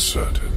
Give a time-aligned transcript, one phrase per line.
[0.00, 0.49] certain.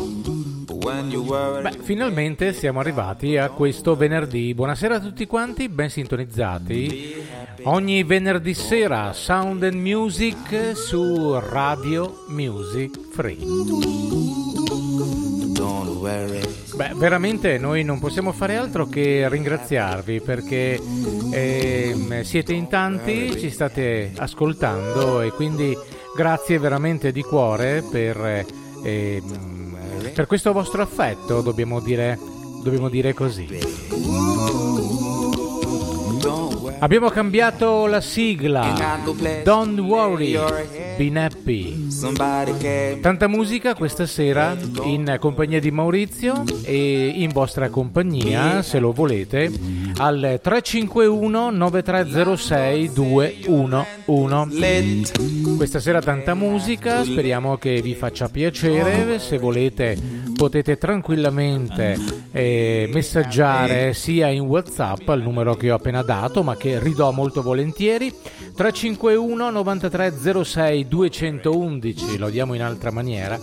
[1.61, 4.53] Beh, finalmente siamo arrivati a questo venerdì.
[4.53, 7.15] Buonasera a tutti quanti, ben sintonizzati.
[7.63, 14.50] Ogni venerdì sera Sound and Music su Radio Music Free.
[16.75, 20.79] Beh, veramente noi non possiamo fare altro che ringraziarvi perché
[21.31, 25.77] ehm, siete in tanti, ci state ascoltando e quindi
[26.15, 28.45] grazie veramente di cuore per,
[28.83, 29.77] ehm,
[30.13, 32.17] per questo vostro affetto, dobbiamo dire,
[32.63, 33.47] dobbiamo dire così.
[36.81, 38.97] Abbiamo cambiato la sigla.
[39.43, 40.35] Don't worry,
[40.97, 41.87] be happy.
[42.99, 49.51] Tanta musica questa sera in compagnia di Maurizio e in vostra compagnia, se lo volete,
[49.97, 54.59] al 351 9306 211.
[54.59, 55.55] Lit.
[55.57, 59.19] Questa sera tanta musica, speriamo che vi faccia piacere.
[59.19, 61.95] Se volete potete tranquillamente
[62.31, 67.43] eh, messaggiare sia in WhatsApp al numero che ho appena dato, ma che ridò molto
[67.43, 68.09] volentieri.
[68.09, 73.39] 351 9306 211, lo diamo in altra maniera,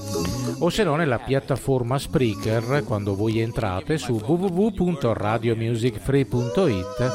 [0.59, 7.13] o se no nella piattaforma Spreaker quando voi entrate su www.radiomusicfree.it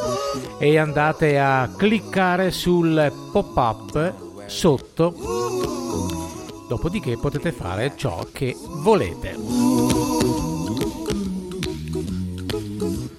[0.59, 4.13] e andate a cliccare sul pop-up
[4.45, 5.13] sotto,
[6.73, 9.37] dopodiché potete fare ciò che volete.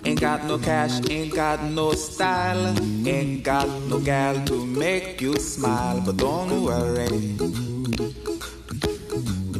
[0.02, 2.74] Ain't got no cash, ain't got no style,
[3.04, 6.00] ain't got no gal to make you smile.
[6.00, 7.36] But don't worry,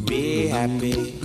[0.05, 1.21] be happy.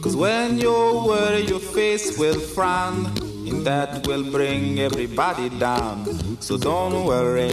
[0.00, 0.70] Cause when you
[1.06, 3.06] worry, your face will frown,
[3.48, 6.06] and that will bring everybody down.
[6.40, 7.52] So don't worry,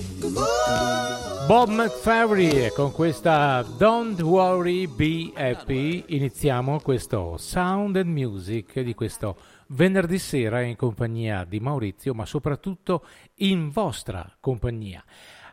[1.47, 9.37] Bob McFerry con questa Don't Worry Be Happy iniziamo questo Sound and Music di questo
[9.67, 13.05] venerdì sera in compagnia di Maurizio ma soprattutto
[13.35, 15.03] in vostra compagnia.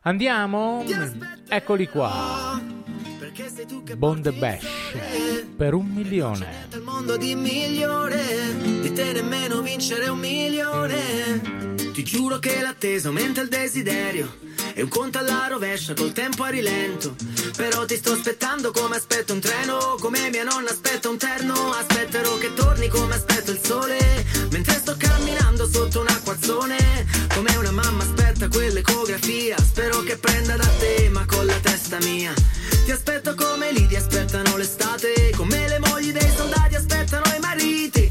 [0.02, 0.84] Andiamo,
[1.48, 2.77] eccoli qua.
[3.96, 4.66] Bond Bash
[5.56, 6.68] per un milione.
[6.72, 11.76] Il mondo di migliore, di te nemmeno vincere un milione.
[11.92, 14.46] Ti giuro che l'attesa aumenta il desiderio.
[14.72, 17.16] E un conto alla rovescia col tempo a rilento.
[17.56, 19.96] Però ti sto aspettando come aspetto un treno.
[19.98, 21.72] Come mia nonna aspetta un terno.
[21.72, 23.98] Aspetterò che torni come aspetto il sole.
[24.52, 26.76] Mentre sto camminando sotto un acquazzone.
[27.34, 29.56] Come una mamma aspetta quell'ecografia.
[29.58, 32.32] Spero che prenda da te, ma con la testa mia.
[32.84, 35.32] Ti aspetto come lì ti aspettano l'estate.
[35.36, 38.07] Come le mogli dei soldati aspettano i mariti.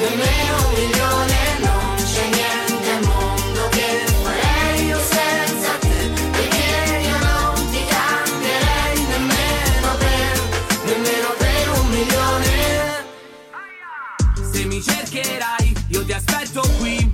[0.00, 3.68] Nemmeno un milione, non c'è niente al mondo
[4.22, 10.40] farei io senza te, perché io non ti cambierei nemmeno per,
[10.84, 13.04] nemmeno per un milione.
[14.50, 17.12] Se mi cercherai, io ti aspetto qui.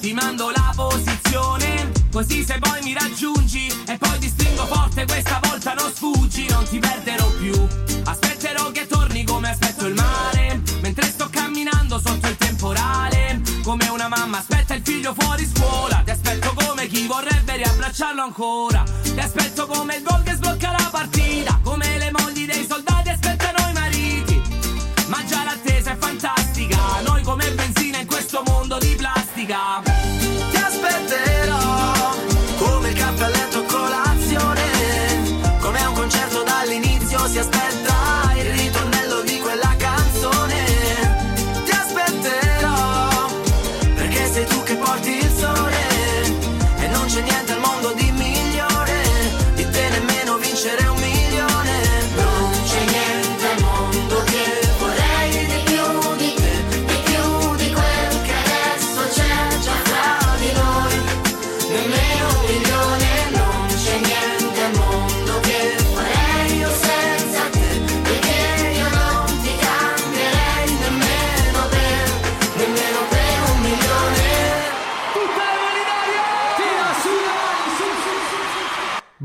[0.00, 5.38] Ti mando la posizione, così se poi mi raggiungi e poi ti stringo forte, questa
[5.44, 7.37] volta non sfuggi, non ti perderò più.
[17.98, 18.84] Vorrebbe riabbracciarlo ancora.
[19.02, 20.27] Ti aspetto come il gol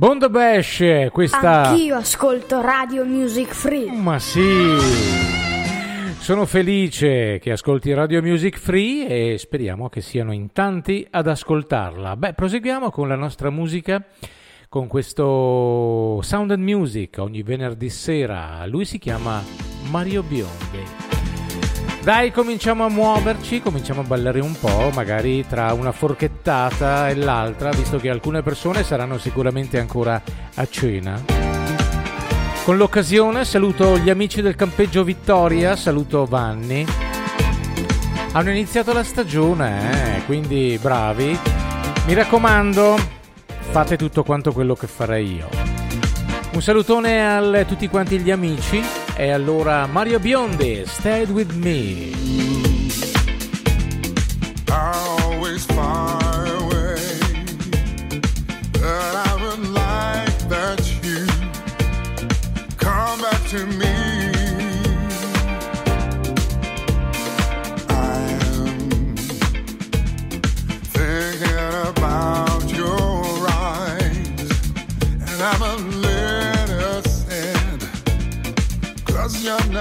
[0.03, 1.69] Bond Bash, questa...
[1.69, 3.89] Anch'io ascolto Radio Music Free.
[3.89, 4.75] Ma sì!
[6.19, 12.17] Sono felice che ascolti Radio Music Free e speriamo che siano in tanti ad ascoltarla.
[12.17, 14.03] Beh, proseguiamo con la nostra musica,
[14.67, 18.65] con questo Sound and Music ogni venerdì sera.
[18.65, 19.41] Lui si chiama
[19.89, 21.02] Mario Biondi.
[22.03, 27.69] Dai, cominciamo a muoverci, cominciamo a ballare un po', magari tra una forchettata e l'altra,
[27.69, 30.21] visto che alcune persone saranno sicuramente ancora
[30.55, 31.23] a cena.
[32.65, 36.85] Con l'occasione saluto gli amici del campeggio Vittoria, saluto Vanni.
[38.33, 41.39] Hanno iniziato la stagione, eh, quindi bravi.
[42.05, 42.97] Mi raccomando,
[43.45, 45.47] fate tutto quanto quello che farei io.
[46.53, 52.72] Un salutone a tutti quanti gli amici e allora Mario Biondi, Stay With Me.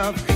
[0.03, 0.32] Love.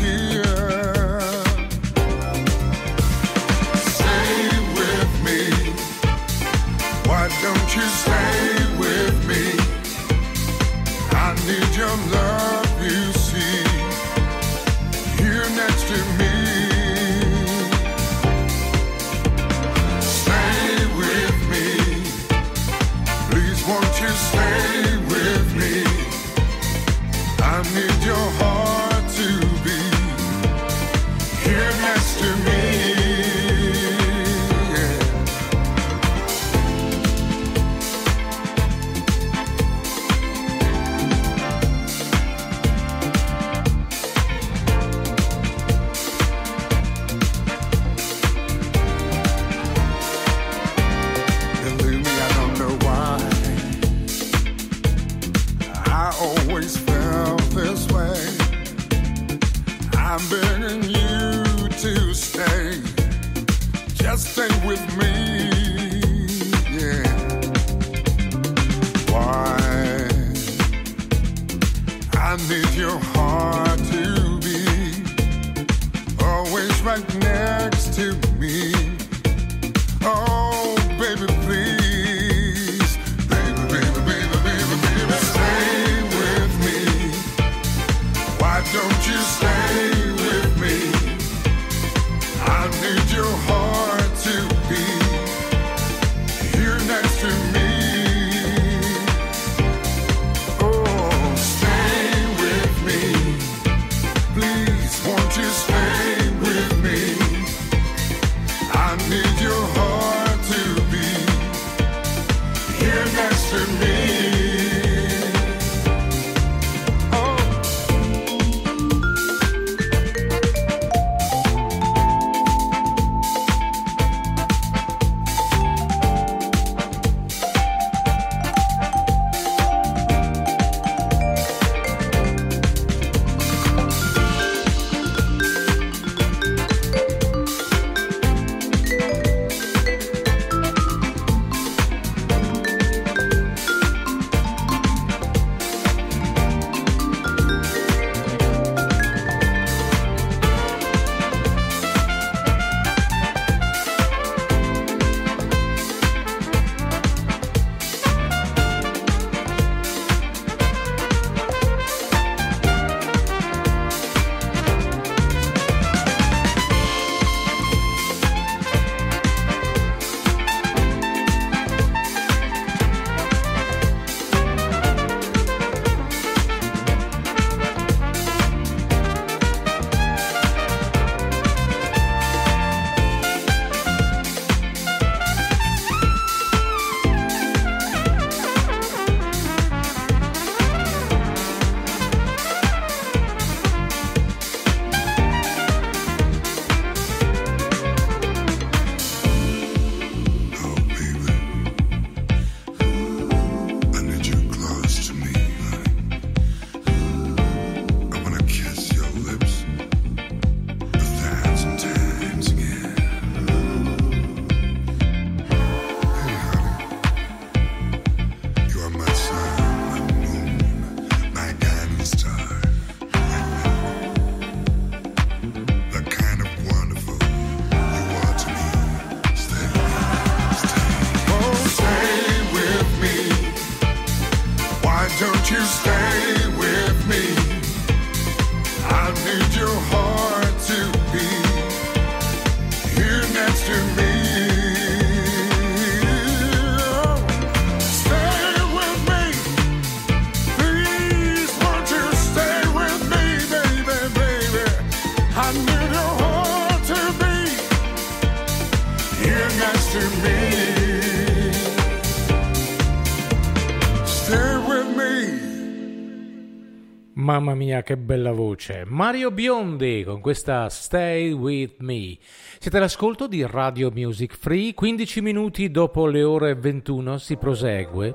[267.27, 268.85] Mamma mia, che bella voce.
[268.87, 272.17] Mario Biondi con questa Stay With Me.
[272.61, 274.75] Siete all'ascolto di Radio Music Free.
[274.75, 278.15] 15 minuti dopo le ore 21 si prosegue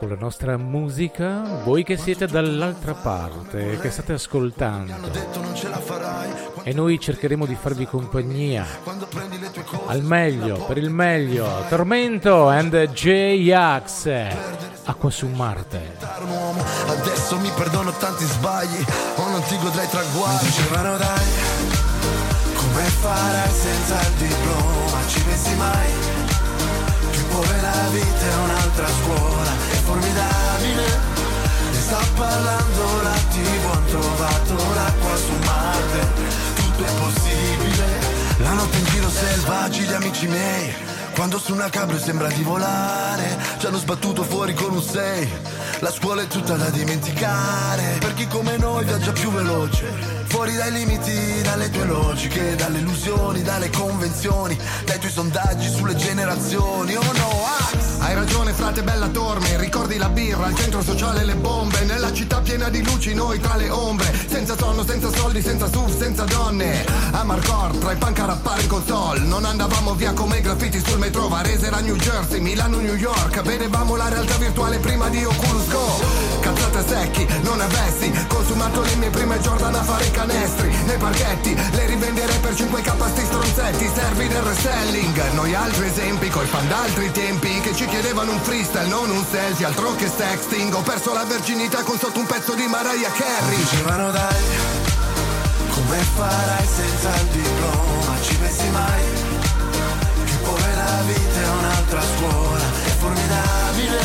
[0.00, 1.62] con la nostra musica.
[1.62, 5.08] Voi che siete dall'altra parte, che state ascoltando.
[6.64, 8.66] E noi cercheremo di farvi compagnia
[9.86, 11.64] al meglio, per il meglio.
[11.68, 14.65] Tormento and J-Ax.
[14.88, 15.96] Acqua su Marte.
[16.86, 18.84] Adesso mi perdono tanti sbagli
[19.16, 20.46] o non ti godrei traguardi.
[20.46, 21.26] Dicevano dai,
[22.54, 24.98] come farai senza il diploma?
[25.08, 25.90] Ci pensi mai?
[27.10, 30.84] Che povera vita è un'altra scuola, è formidabile.
[31.72, 36.08] Ne sta parlando la TV, han trovato l'acqua su Marte,
[36.54, 38.14] tutto è possibile.
[38.38, 43.38] La notte in giro selvaggi gli amici miei quando su una cabrio sembra di volare
[43.58, 45.28] Ci hanno sbattuto fuori con un 6
[45.80, 50.14] La scuola è tutta da dimenticare Per chi come noi viaggia più veloce.
[50.26, 56.94] Fuori dai limiti, dalle tue logiche Dalle illusioni, dalle convenzioni Dai tuoi sondaggi sulle generazioni.
[56.94, 57.66] Oh no, ah!
[58.06, 61.80] Hai ragione frate bella torme Ricordi la birra, il centro sociale le bombe.
[61.84, 64.12] Nella città piena di luci, noi tra le ombre.
[64.28, 66.84] Senza sonno, senza soldi, senza surf, senza donne.
[67.12, 70.82] A Marcor, tra i punk a rappare in console Non andavamo via come i graffiti
[70.84, 73.40] sul metro Varese era New Jersey, Milano, New York.
[73.42, 76.00] Vedevamo la realtà virtuale prima di Oculus Go.
[76.40, 80.74] Cazzate secchi, non avessi Consumato le mie prime Jordan a fare canestri.
[80.86, 85.32] Nei parchetti, le rivenderei per 5k sti stronzetti Servi del reselling.
[85.34, 89.66] Noi altri esempi, coi fan d'altri tempi Che ci chiedevano un freestyle, non un selfie
[89.66, 90.74] Altro che sexting.
[90.74, 93.56] Ho perso la verginità con sotto un pezzo di Mariah Carey.
[93.56, 94.44] Dicevano dai
[95.70, 98.20] Come farai senza il diploma?
[98.22, 99.35] Ci pensi mai?
[100.96, 104.00] La vita è un'altra scuola, è formidabile.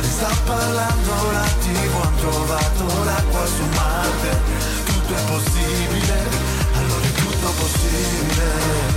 [0.00, 4.40] Sta parlando la TV, han trovato l'acqua su Marte.
[4.84, 6.28] Tutto è possibile,
[6.74, 8.91] allora è tutto possibile.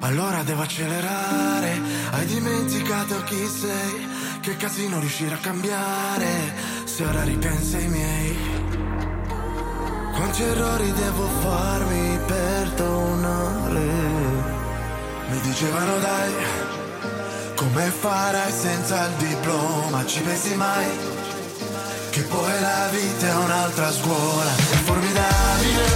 [0.00, 1.80] Allora devo accelerare.
[2.10, 4.08] Hai dimenticato chi sei,
[4.40, 8.36] che casino riuscire a cambiare, se ora ripensi ai miei.
[10.14, 13.80] Quanti errori devo farmi perdonare?
[15.28, 16.32] Mi dicevano dai,
[17.54, 20.06] come farai senza il diploma?
[20.06, 20.86] Ci pensi mai?
[22.10, 25.95] Che poi la vita è un'altra scuola, è formidabile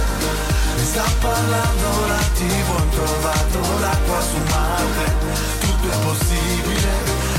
[0.91, 5.05] sta parlando la tv, ho trovato l'acqua su Marte.
[5.59, 6.91] Tutto è possibile,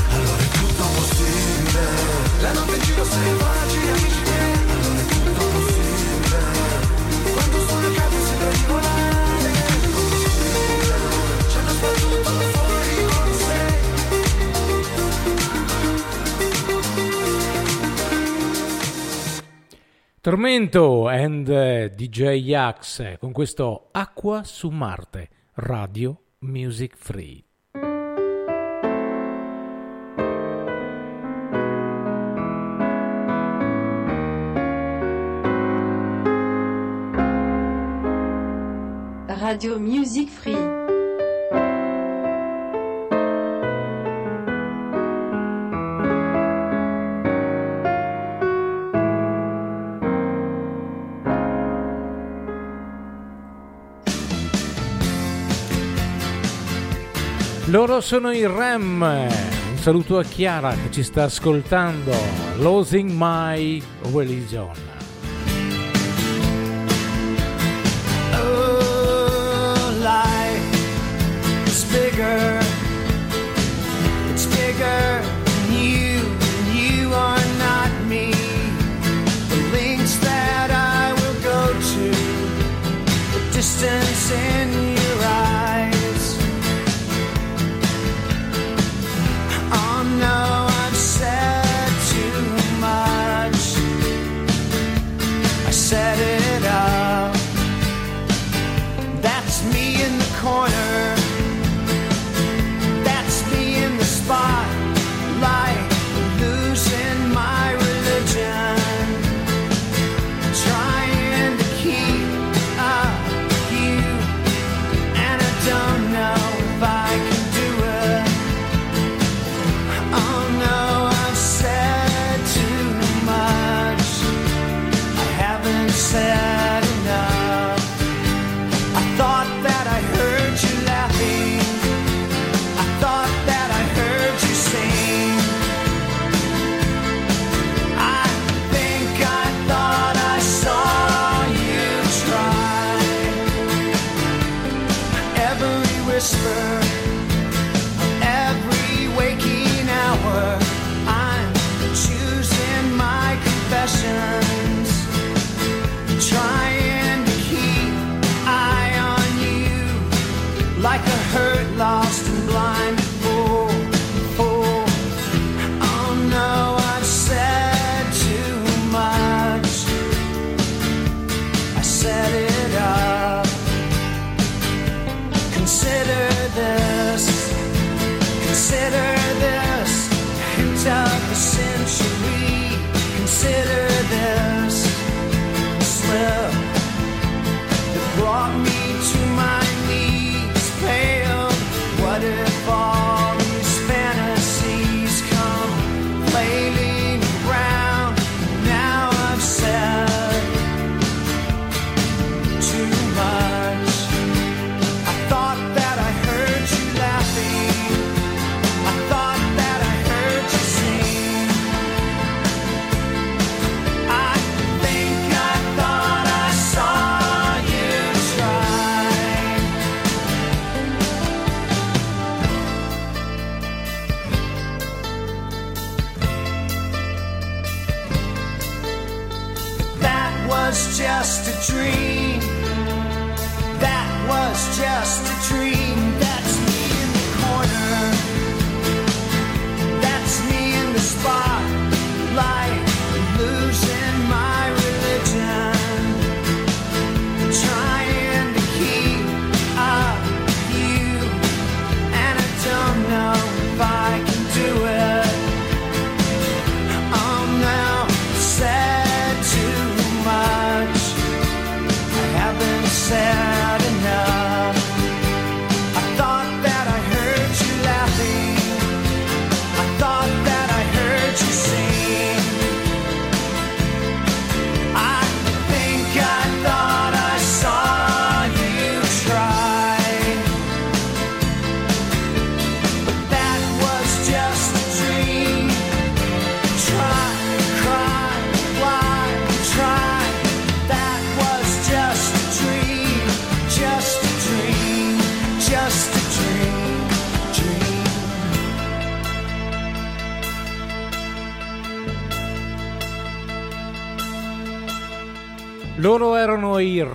[0.09, 1.81] allora è tutto possibile.
[2.41, 4.42] La notte in giro sei facile, amici miei
[20.23, 27.43] Tormento and eh, DJ Axe con questo Acqua su Marte, Radio Music Free.
[39.27, 40.72] Radio Music Free.
[57.85, 59.01] Loro sono i Rem.
[59.01, 62.15] Un saluto a Chiara che ci sta ascoltando.
[62.59, 64.71] Losing My Religion.
[68.35, 69.91] Oh,
[71.91, 72.63] bigger.
[74.31, 75.21] It's bigger
[83.51, 84.82] distance in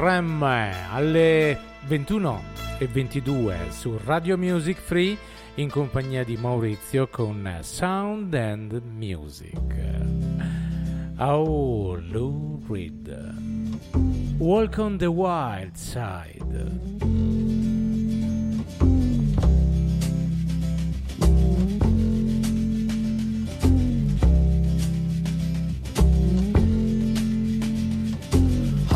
[0.01, 1.59] Rem alle
[1.89, 2.43] 21
[2.79, 5.19] e 22 su Radio Music Free
[5.57, 9.59] in compagnia di Maurizio con Sound and Music.
[11.19, 13.35] Oh, Lou Reed.
[14.39, 17.28] Walk on the Wild Side.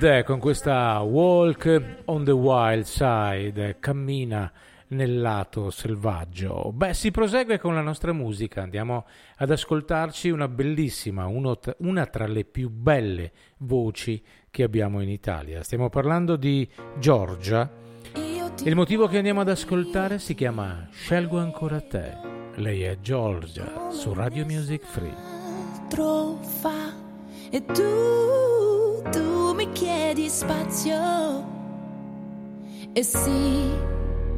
[0.00, 4.50] Reed con questa Walk on the Wild Side, cammina
[4.88, 6.70] nel lato selvaggio.
[6.72, 9.06] Beh, si prosegue con la nostra musica, andiamo
[9.36, 15.64] ad ascoltarci una bellissima, uno una tra le più belle voci che abbiamo in Italia.
[15.64, 17.68] Stiamo parlando di Giorgia.
[18.64, 22.16] Il motivo che andiamo ad ascoltare si chiama Scelgo ancora te.
[22.54, 25.14] Lei è Giorgia su Radio Music Free.
[25.88, 26.92] altro fa
[27.50, 31.44] e tu, tu mi chiedi spazio
[32.92, 33.72] e sì,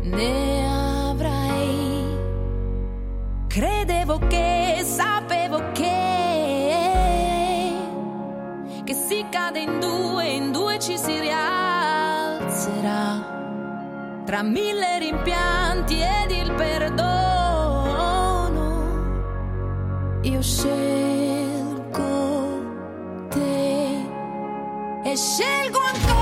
[0.00, 0.66] ne
[1.10, 2.18] avrai.
[3.46, 6.72] Credevo che, sapevo che,
[8.82, 12.48] che si cade in due, in due ci si rialzerà.
[14.24, 17.10] Tra mille rimpianti ed il perdono,
[20.22, 21.19] io scelgo.
[25.12, 26.19] E scelgo ancora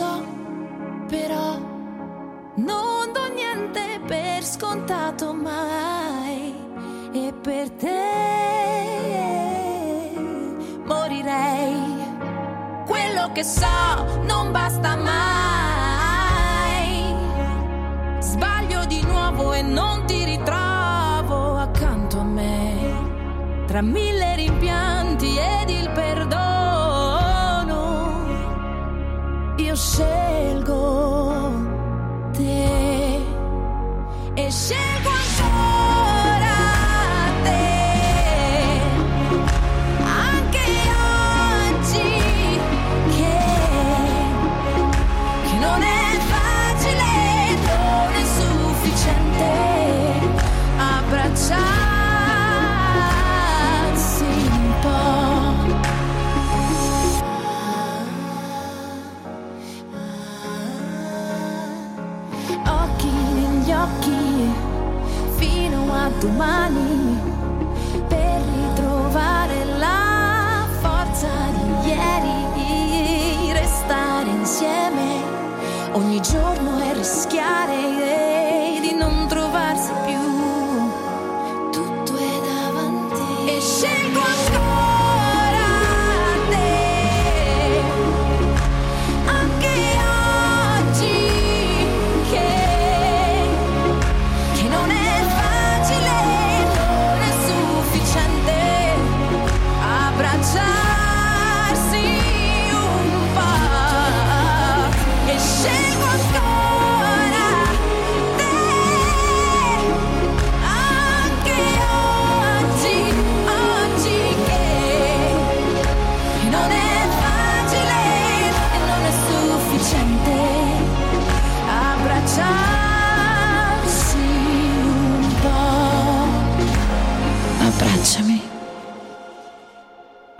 [0.00, 0.24] so,
[1.08, 1.58] però
[2.54, 6.54] non do niente per scontato mai
[7.12, 8.00] e per te
[10.84, 12.08] morirei.
[12.86, 13.66] Quello che so
[14.24, 15.18] non basta mai.
[18.20, 23.66] Sbaglio di nuovo e non ti ritrovo accanto a me.
[23.66, 26.49] Tra mille rimpianti ed il perdono,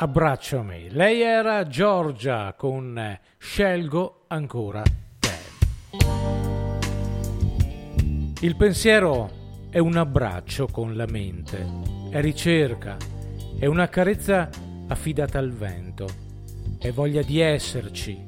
[0.03, 0.89] Abbracciami.
[0.93, 4.83] Lei era Giorgia con Scelgo ancora
[5.19, 5.29] te.
[8.41, 11.67] Il pensiero è un abbraccio con la mente,
[12.11, 12.97] è ricerca,
[13.59, 14.49] è una carezza
[14.89, 16.09] affidata al vento,
[16.79, 18.19] è voglia di esserci,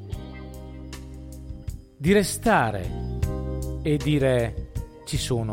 [1.96, 2.86] di restare
[3.80, 4.72] e dire
[5.06, 5.52] ci sono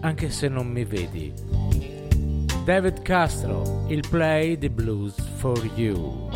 [0.00, 1.59] anche se non mi vedi.
[2.66, 6.30] David Castro, he'll play the blues for you.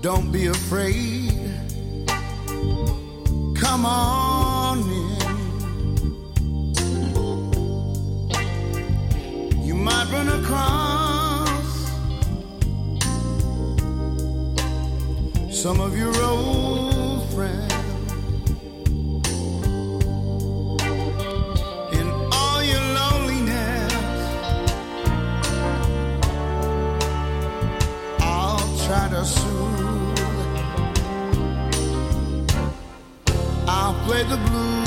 [0.00, 1.34] Don't be afraid.
[3.54, 5.18] Come on in.
[9.62, 11.90] You might run across
[15.50, 16.69] some of your old
[34.10, 34.79] where the blues.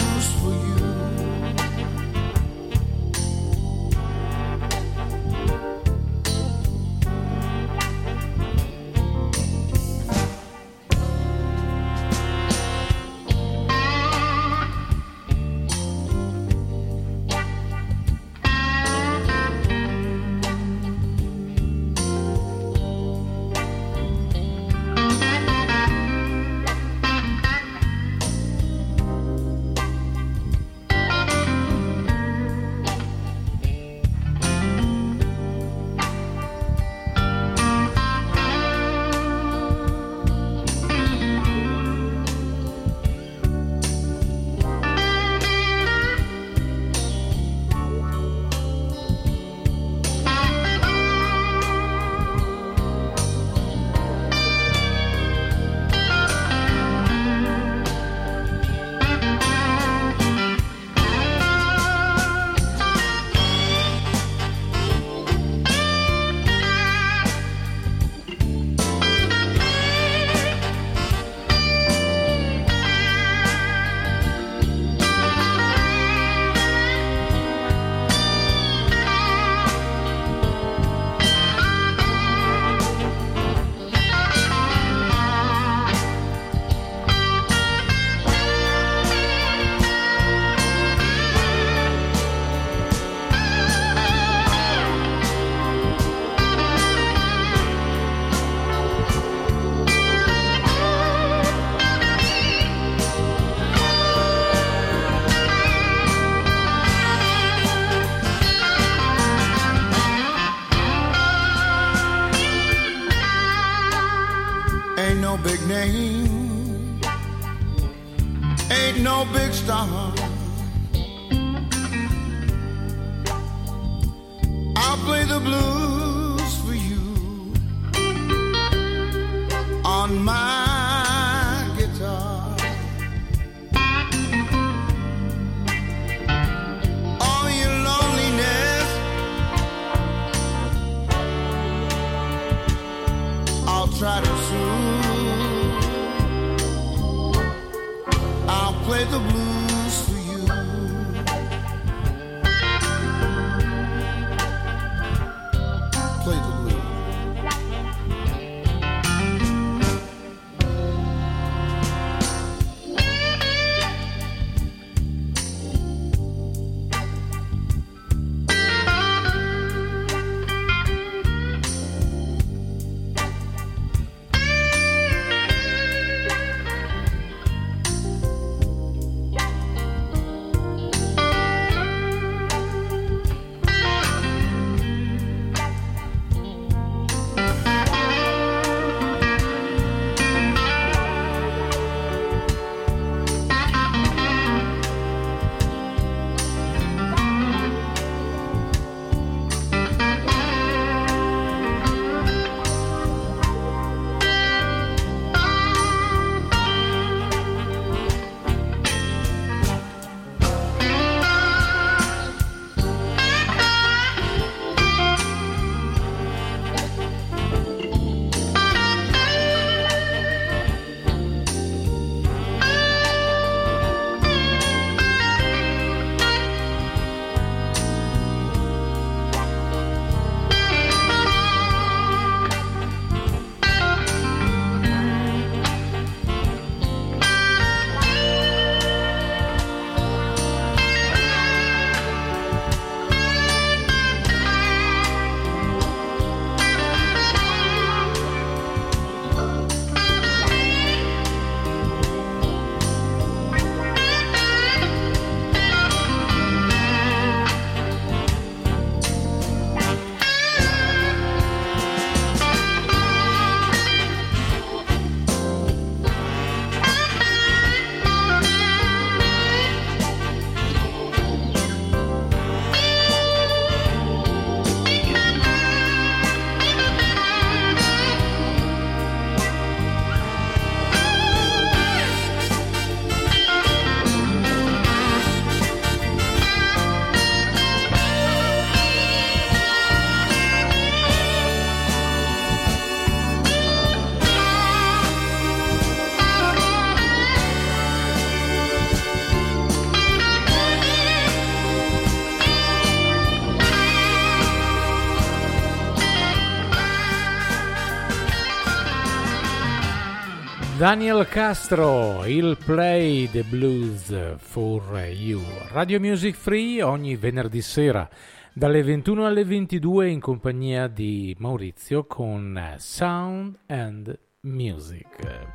[310.84, 315.40] Daniel Castro, il Play the Blues for You.
[315.72, 318.06] Radio Music Free ogni venerdì sera
[318.52, 325.48] dalle 21 alle 22 in compagnia di Maurizio con Sound and Music.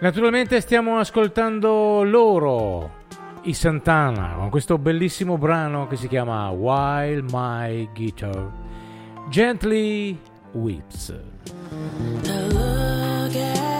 [0.00, 3.06] Naturalmente stiamo ascoltando loro,
[3.44, 8.52] i Santana, con questo bellissimo brano che si chiama While My Guitar
[9.30, 10.20] Gently
[10.52, 11.31] Weeps.
[11.48, 13.71] I look at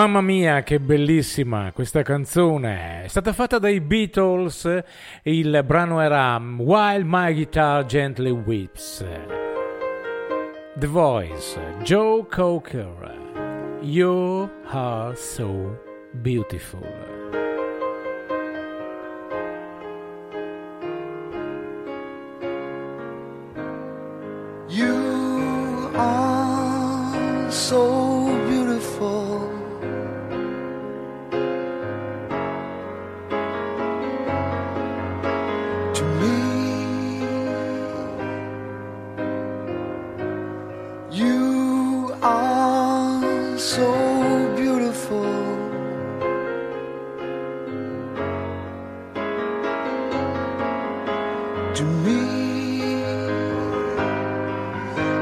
[0.00, 3.04] Mamma mia, che bellissima questa canzone!
[3.04, 4.82] È stata fatta dai Beatles,
[5.24, 9.04] il brano era While My Guitar Gently Weeps.
[10.74, 15.78] The Voice, Joe Cocker, You Are So
[16.12, 17.49] Beautiful.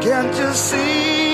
[0.08, 1.27] Can't you see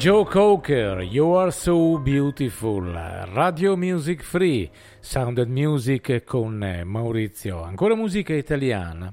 [0.00, 2.90] Joe Coker, You Are So Beautiful,
[3.34, 9.12] Radio Music Free, Sounded Music con eh, Maurizio, ancora musica italiana,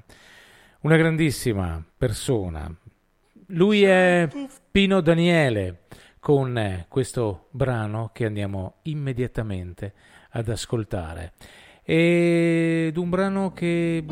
[0.80, 2.74] una grandissima persona.
[3.48, 4.30] Lui è
[4.70, 5.80] Pino Daniele
[6.18, 9.92] con eh, questo brano che andiamo immediatamente
[10.30, 11.34] ad ascoltare.
[11.82, 14.02] Ed un brano che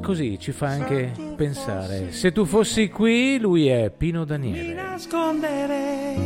[0.00, 2.12] così ci fa anche pensare.
[2.12, 4.74] Se tu fossi qui, lui è Pino Daniele.
[4.74, 6.16] nasconderei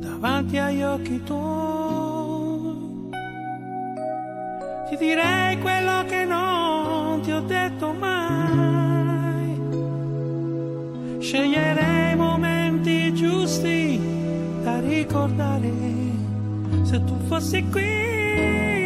[0.00, 3.10] davanti agli occhi tuoi.
[4.88, 8.20] Ti direi quello che non ti ho detto mai.
[11.18, 13.98] Sceglierei i momenti giusti
[14.62, 15.70] da ricordare.
[16.82, 18.81] Se tu fossi qui.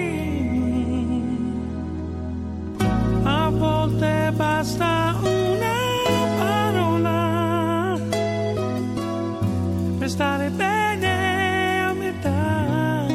[3.57, 5.75] Volte basta una
[6.39, 7.99] parola
[9.99, 13.07] per stare bene a metà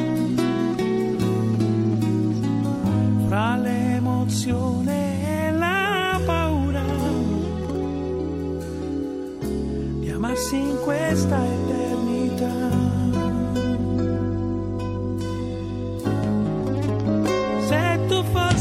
[3.28, 6.84] fra l'emozione e la paura
[10.00, 12.70] di amarsi in questa eternità.
[17.68, 18.51] Se tu fossi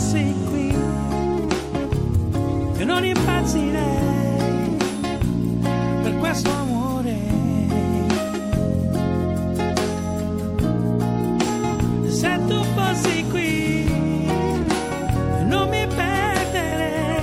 [2.92, 4.78] non impazzirei
[6.04, 7.16] per questo amore.
[12.08, 13.86] Se tu fossi qui,
[15.46, 17.22] non mi perderei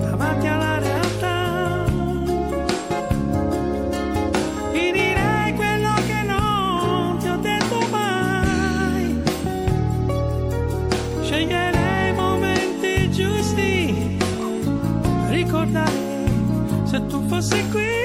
[0.00, 1.84] davanti alla realtà.
[4.72, 9.22] Ti direi quello che non ti ho detto mai.
[11.22, 11.79] Sceglierei
[15.70, 17.99] ricordare se tu fossi qui.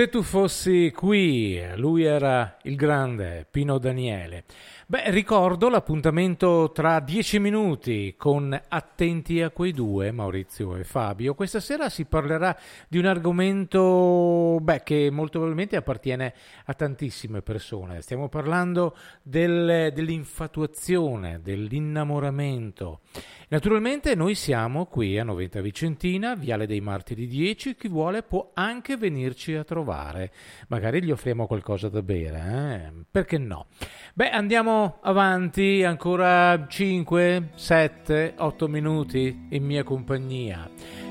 [0.00, 4.44] Se tu fossi qui, lui era il grande Pino Daniele.
[4.86, 11.34] Beh, ricordo l'appuntamento tra dieci minuti con Attenti a quei due, Maurizio e Fabio.
[11.34, 12.56] Questa sera si parlerà
[12.88, 16.32] di un argomento beh, che molto probabilmente appartiene
[16.64, 18.02] a tantissime persone.
[18.02, 23.00] Stiamo parlando del- dell'infatuazione, dell'innamoramento.
[23.48, 28.96] Naturalmente noi siamo qui a Noventa Vicentina, Viale dei Martiri 10, chi vuole può anche
[28.96, 30.30] venirci a trovare,
[30.68, 33.04] magari gli offriamo qualcosa da bere, eh?
[33.10, 33.66] perché no?
[34.14, 40.68] Beh, andiamo avanti, ancora 5, 7, 8 minuti in mia compagnia.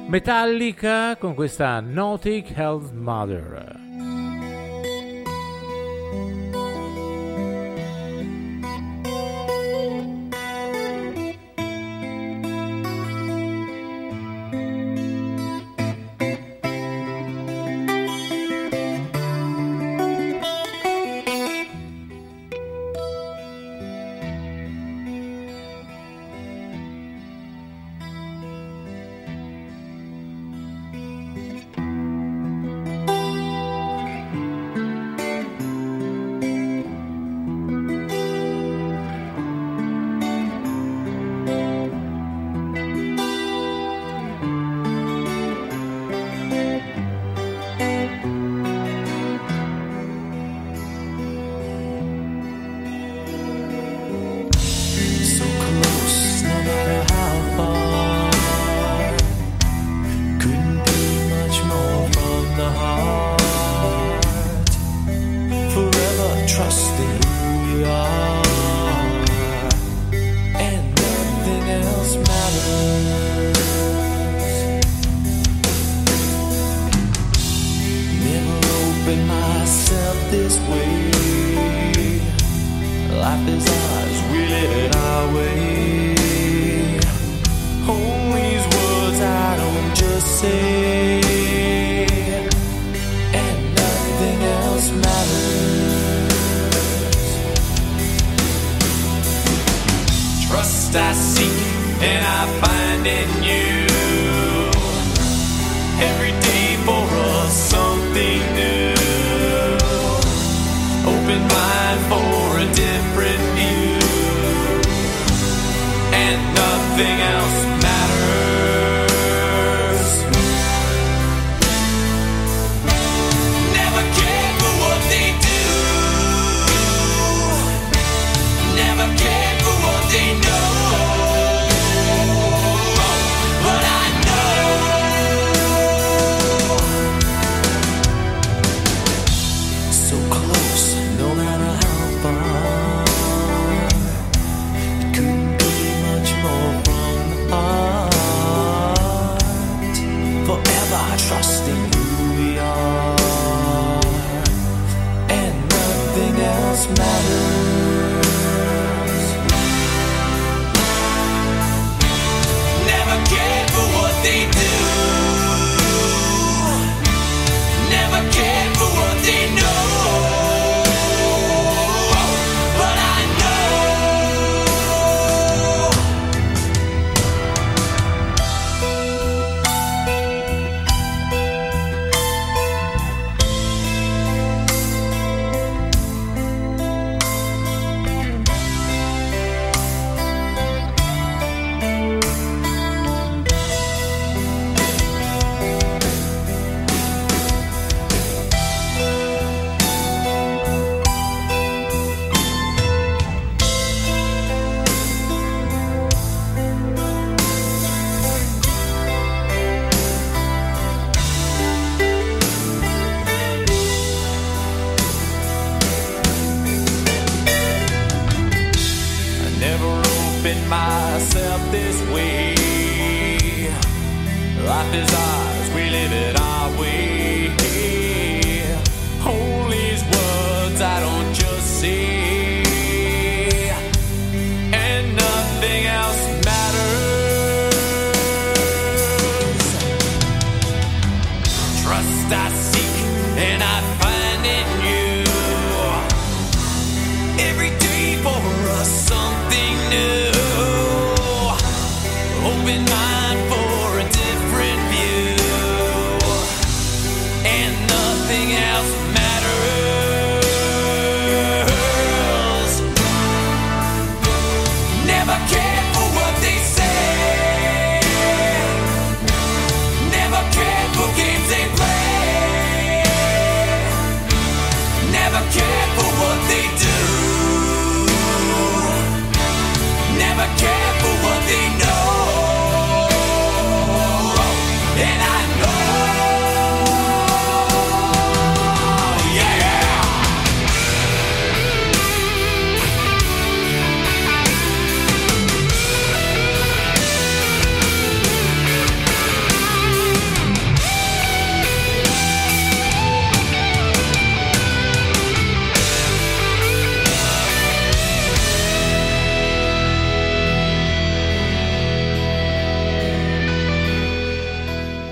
[0.07, 3.88] Metallica con questa Nautic Health Mother.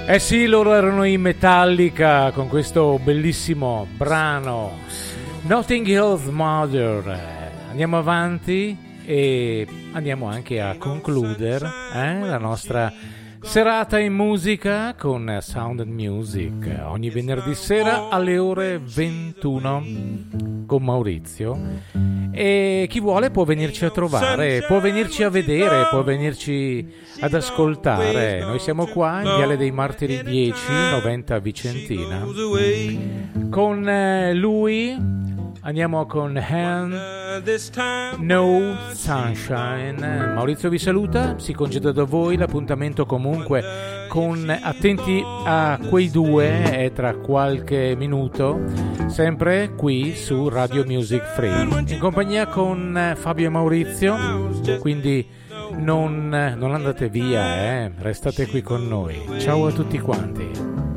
[0.09, 4.77] Eh sì, loro erano in Metallica con questo bellissimo brano
[5.41, 7.67] Notting Hill's Mother.
[7.69, 12.89] Andiamo avanti e andiamo anche a concludere eh, la nostra
[13.47, 19.83] serata in musica con Sound and Music ogni venerdì sera alle ore 21
[20.65, 21.57] con Maurizio
[22.33, 26.85] e chi vuole può venirci a trovare, può venirci a vedere, può venirci
[27.21, 28.41] ad ascoltare.
[28.41, 32.27] Noi siamo qua in Viale dei Martiri 10, 90 Vicentina.
[33.49, 34.95] Con lui
[35.61, 36.93] andiamo con Hand
[38.19, 40.31] No Sunshine.
[40.33, 42.37] Maurizio vi saluta, si congeda da voi.
[42.37, 48.61] L'appuntamento comunque con attenti a quei due è tra qualche minuto,
[49.07, 54.49] sempre qui su Radio Music Free, in compagnia con Fabio e Maurizio.
[54.79, 55.27] Quindi
[55.77, 57.91] non, non andate via, eh?
[57.97, 59.21] restate qui con noi.
[59.39, 60.96] Ciao a tutti quanti.